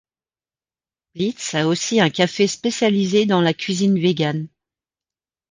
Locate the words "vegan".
3.99-4.47